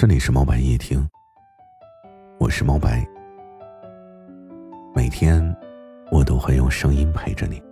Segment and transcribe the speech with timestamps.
[0.00, 1.06] 这里是猫白夜听，
[2.38, 3.06] 我是猫白。
[4.94, 5.54] 每天
[6.10, 7.62] 我都会用声音陪着你。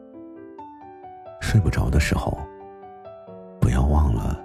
[1.41, 2.39] 睡不着的时候，
[3.59, 4.39] 不要忘了，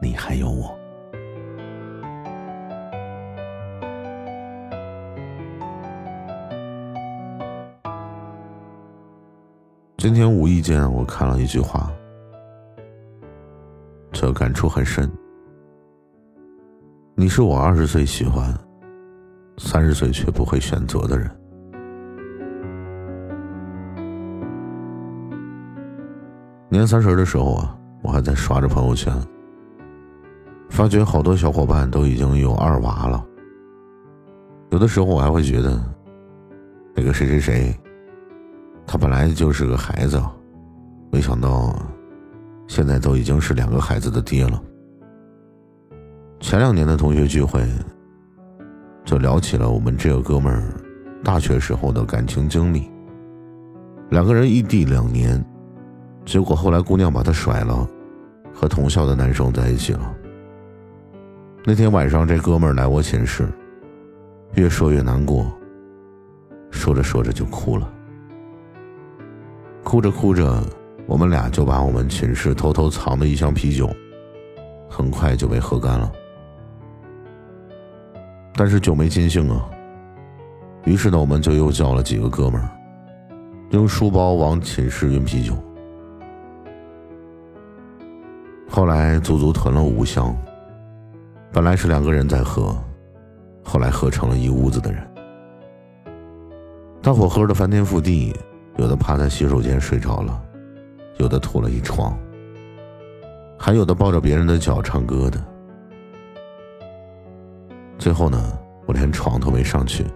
[0.00, 0.74] 你还有我。
[9.98, 11.92] 今天无意间我看了一句话，
[14.10, 15.06] 这感触很深。
[17.26, 18.56] 你是我二十岁喜欢，
[19.58, 21.28] 三十岁却不会选择的人。
[26.68, 29.12] 年三十的时候啊，我还在刷着朋友圈，
[30.70, 33.26] 发觉好多小伙伴都已经有二娃了。
[34.70, 35.82] 有的时候我还会觉得，
[36.94, 37.76] 那个谁谁谁，
[38.86, 40.22] 他本来就是个孩子，
[41.10, 41.76] 没想到
[42.68, 44.62] 现在都已经是两个孩子的爹了。
[46.38, 47.66] 前两年的同学聚会，
[49.04, 50.62] 就聊起了我们这个哥们儿
[51.24, 52.90] 大学时候的感情经历。
[54.10, 55.44] 两个人异地两年，
[56.24, 57.88] 结果后来姑娘把他甩了，
[58.54, 60.14] 和同校的男生在一起了。
[61.64, 63.48] 那天晚上，这哥们儿来我寝室，
[64.54, 65.50] 越说越难过，
[66.70, 67.92] 说着说着就哭了。
[69.82, 70.62] 哭着哭着，
[71.06, 73.90] 我们俩就把我们寝室偷偷藏的一箱啤酒，
[74.88, 76.12] 很快就被喝干了。
[78.56, 79.68] 但是酒没尽兴啊。
[80.84, 82.70] 于是呢，我们就又叫了几个哥们儿，
[83.70, 85.52] 用书包往寝室运啤酒。
[88.68, 90.34] 后来足足囤了五箱。
[91.52, 92.76] 本来是两个人在喝，
[93.64, 95.02] 后来喝成了一屋子的人。
[97.00, 98.34] 大伙喝的翻天覆地，
[98.76, 100.42] 有的趴在洗手间睡着了，
[101.16, 102.14] 有的吐了一床，
[103.58, 105.42] 还有的抱着别人的脚唱歌的。
[108.06, 108.40] 最后呢，
[108.86, 110.06] 我连床都没上去，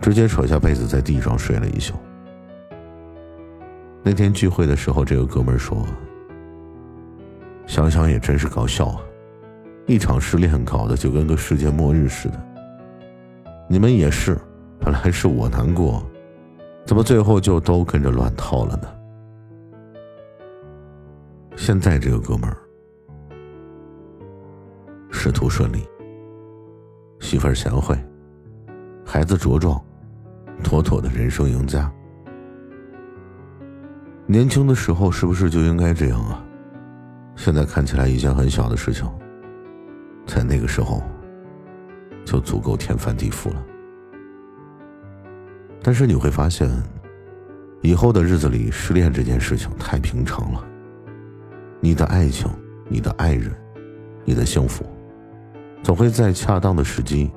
[0.00, 1.92] 直接扯下被子在地上睡了一宿。
[4.02, 5.86] 那天聚会的时候，这个哥们说
[7.68, 9.00] ：“想想也真是搞笑啊，
[9.86, 12.42] 一场失恋搞得就跟个世界末日似的。
[13.68, 14.38] 你们也是，
[14.78, 16.02] 本来是我难过，
[16.86, 18.88] 怎么最后就都跟着乱套了呢？”
[21.58, 22.56] 现在这个哥们儿，
[25.10, 25.86] 仕途顺利。
[27.40, 27.98] 媳妇儿贤惠，
[29.02, 29.82] 孩子茁壮，
[30.62, 31.90] 妥妥的人生赢家。
[34.26, 36.44] 年轻的时候是不是就应该这样啊？
[37.36, 39.10] 现在看起来一件很小的事情，
[40.26, 41.02] 在那个时候
[42.26, 43.66] 就足够天翻地覆了。
[45.82, 46.70] 但是你会发现，
[47.80, 50.62] 以后的日子里，失恋这件事情太平常了。
[51.80, 52.50] 你的爱情，
[52.86, 53.50] 你的爱人，
[54.26, 54.84] 你的幸福。
[55.82, 57.30] 总会在恰当的时机，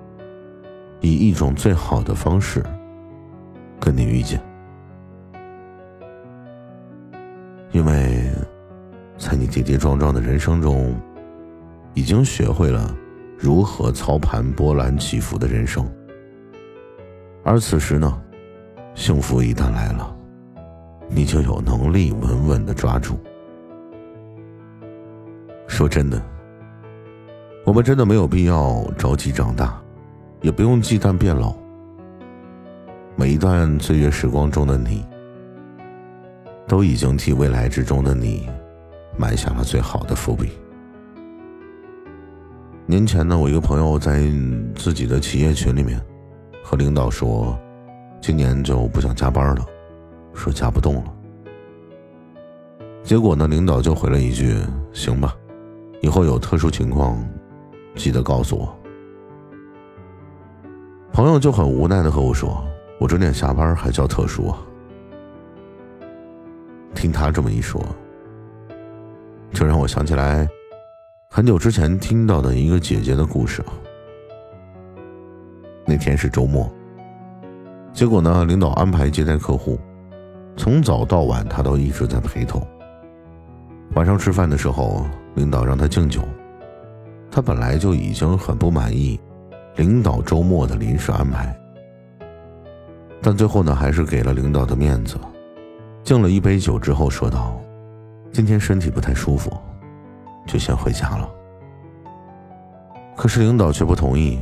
[1.02, 2.64] 以一种最好的方式
[3.80, 4.40] 跟你遇见，
[7.72, 8.32] 因为，
[9.18, 10.96] 在你跌跌撞撞的人生中，
[11.94, 12.96] 已经学会了
[13.38, 15.90] 如何操盘波澜起伏的人生，
[17.44, 18.22] 而此时呢，
[18.94, 20.16] 幸福一旦来了，
[21.10, 23.18] 你就有能力稳稳的抓住。
[25.66, 26.33] 说真的。
[27.66, 29.82] 我们真的没有必要着急长大，
[30.42, 31.56] 也不用忌惮变老。
[33.16, 35.06] 每一段岁月时光中的你，
[36.68, 38.50] 都已经替未来之中的你
[39.18, 40.52] 埋下了最好的伏笔。
[42.86, 44.30] 年前呢，我一个朋友在
[44.76, 45.98] 自己的企业群里面
[46.62, 47.58] 和领导说，
[48.20, 49.66] 今年就不想加班了，
[50.34, 51.14] 说加不动了。
[53.04, 54.58] 结果呢，领导就回了一句
[54.92, 55.34] ：“行吧，
[56.02, 57.18] 以后有特殊情况。”
[57.96, 58.76] 记得告诉我。
[61.12, 62.64] 朋友就很无奈的和我说
[63.00, 64.60] ：“我准点下班还叫特殊啊？”
[66.96, 67.84] 听他这么一说，
[69.52, 70.48] 就让我想起来
[71.30, 73.64] 很久之前听到的一个姐姐的故事。
[75.86, 76.72] 那天是周末，
[77.94, 79.78] 结果呢，领导安排接待客户，
[80.56, 82.66] 从早到晚他都一直在陪同。
[83.96, 85.06] 晚上吃饭的时候，
[85.36, 86.22] 领导让他敬酒。
[87.36, 89.20] 他本来就已经很不满意
[89.78, 91.52] 领导周末的临时安排，
[93.24, 95.18] 但最后呢，还是给了领导的面子，
[96.04, 97.60] 敬了一杯酒之后说道
[98.32, 99.52] ：“今天身体不太舒服，
[100.46, 101.28] 就先回家了。”
[103.18, 104.40] 可是领导却不同意，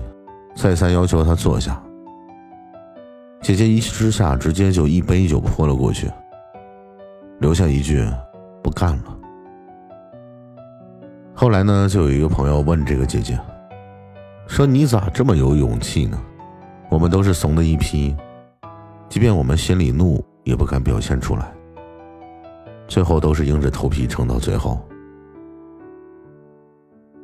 [0.54, 1.82] 再三要求他坐下。
[3.42, 6.12] 姐姐一气之下，直接就一杯酒泼了过去，
[7.40, 8.06] 留下一句
[8.62, 9.18] ：“不干了。”
[11.42, 13.36] 后来呢，就有一个朋友问这个姐姐，
[14.46, 16.22] 说：“你咋这么有勇气呢？
[16.88, 18.16] 我们都是怂的一批，
[19.10, 21.52] 即便我们心里怒，也不敢表现出来，
[22.88, 24.88] 最后都是硬着头皮撑到最后。”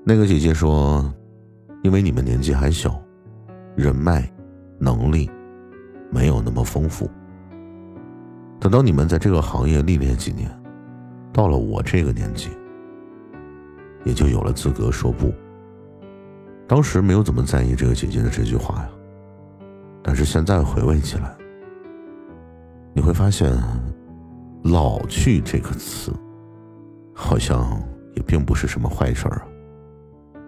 [0.03, 1.13] 那个姐姐说
[1.85, 2.99] ：“因为你们年纪还小，
[3.75, 4.27] 人脉、
[4.79, 5.29] 能力
[6.09, 7.07] 没有那么丰富。
[8.59, 10.49] 等到你们在这个行业历练几年，
[11.31, 12.49] 到了我这个年纪。”
[14.03, 15.33] 也就有了资格说不。
[16.67, 18.89] 当时没有怎么在意这个姐姐的这句话呀，
[20.03, 21.35] 但是现在回味起来，
[22.93, 23.57] 你会发现
[24.63, 26.11] ，“老去”这个词，
[27.13, 27.81] 好像
[28.15, 29.45] 也并不是什么坏事儿啊。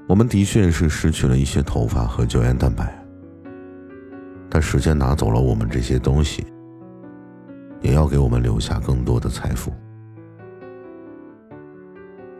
[0.09, 2.93] 我们的确是失去了一些头发和胶原蛋白，
[4.49, 6.45] 但时间拿走了我们这些东西，
[7.81, 9.71] 也要给我们留下更多的财富。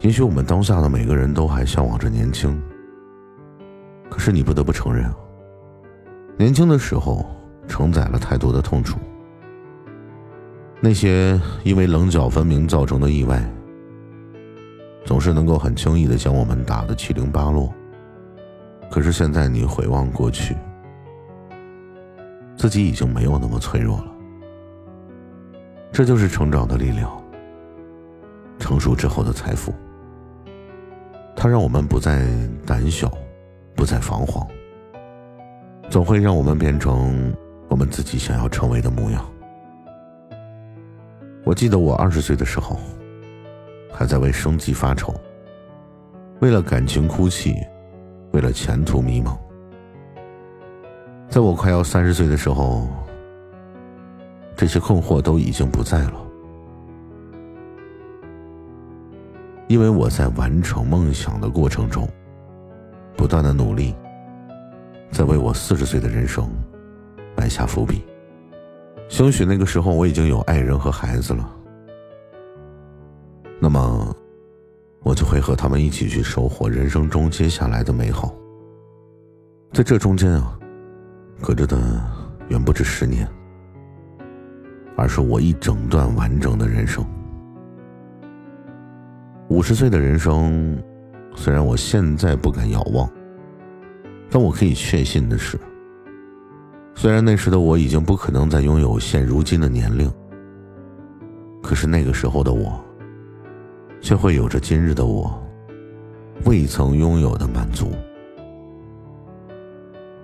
[0.00, 2.58] 也许我们当下的每个人都还向往着年轻，
[4.08, 5.12] 可是你不得不承认，
[6.38, 7.26] 年轻的时候
[7.68, 8.98] 承载了太多的痛楚。
[10.80, 13.44] 那些因为棱角分明造成的意外，
[15.04, 17.70] 总是能够很轻易的将我们打得七零八落。
[18.90, 20.56] 可是现在你回望过去，
[22.56, 24.06] 自己已经没有那么脆弱了。
[25.92, 27.22] 这就是成长的力量，
[28.58, 29.74] 成熟之后的财富。
[31.42, 32.22] 它让我们不再
[32.66, 33.10] 胆小，
[33.74, 34.46] 不再彷徨，
[35.88, 37.34] 总会让我们变成
[37.66, 39.24] 我们自己想要成为的模样。
[41.42, 42.78] 我记得我二十岁的时候，
[43.90, 45.14] 还在为生计发愁，
[46.40, 47.56] 为了感情哭泣，
[48.32, 49.34] 为了前途迷茫。
[51.30, 52.86] 在我快要三十岁的时候，
[54.54, 56.29] 这些困惑都已经不在了。
[59.70, 62.08] 因为我在完成梦想的过程中，
[63.16, 63.94] 不断的努力，
[65.12, 66.50] 在为我四十岁的人生
[67.36, 68.04] 埋下伏笔。
[69.08, 71.48] 兴许那个时候我已经有爱人和孩子了，
[73.60, 74.12] 那么
[75.04, 78.34] 我就会和他们一起去收获人生中接下来的美好。
[79.72, 80.58] 在这中间啊，
[81.40, 81.78] 隔着的
[82.48, 83.24] 远不止十年，
[84.96, 87.06] 而是我一整段完整的人生。
[89.50, 90.80] 五十岁的人生，
[91.34, 93.10] 虽然我现在不敢遥望，
[94.30, 95.58] 但我可以确信的是，
[96.94, 100.08] 虽然那时的我已经不可能再拥有现如今的年龄，
[101.60, 102.80] 可是那个时候的我，
[104.00, 105.36] 却会有着今日的我
[106.44, 107.90] 未曾拥有的满足。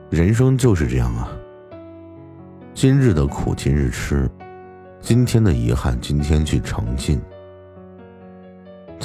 [0.08, 1.28] 人生就是这样啊，
[2.74, 4.30] 今日的苦今日吃，
[5.00, 7.20] 今天的遗憾今天去尝尽。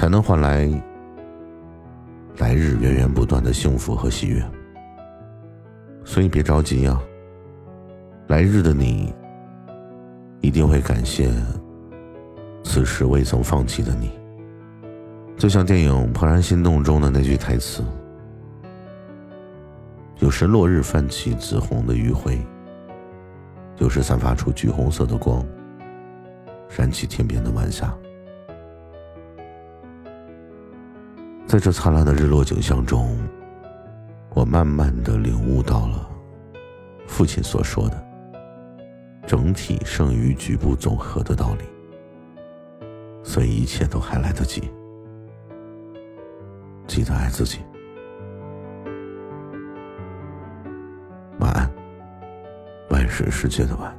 [0.02, 0.68] 才能换来
[2.40, 4.44] 来日源源不断的幸福和喜悦。
[6.04, 7.00] 所以别着急啊，
[8.26, 9.14] 来日的你
[10.40, 11.32] 一定会感谢
[12.64, 14.10] 此时未曾放弃的你。
[15.38, 17.84] 就像电影《怦然心动》中的那句台词
[20.18, 22.44] ：“有时落日泛起紫红的余晖，
[23.78, 25.46] 有时散发出橘红色的光，
[26.76, 27.96] 燃起天边的晚霞。”
[31.52, 33.20] 在这灿烂的日落景象中，
[34.30, 36.10] 我慢慢的领悟到了
[37.06, 38.02] 父亲所说的
[39.28, 41.66] “整体胜于局部总和”的道理。
[43.22, 44.72] 所以一切都还来得及，
[46.88, 47.60] 记得爱自己。
[51.40, 51.70] 晚安，
[52.92, 53.94] 万事世界的晚，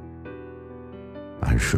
[1.41, 1.77] 安是。